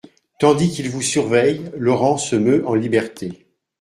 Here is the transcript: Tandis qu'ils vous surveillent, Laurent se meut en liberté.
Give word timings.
Tandis 0.39 0.71
qu'ils 0.71 0.89
vous 0.89 1.03
surveillent, 1.03 1.69
Laurent 1.77 2.17
se 2.17 2.35
meut 2.35 2.63
en 2.67 2.73
liberté. 2.73 3.45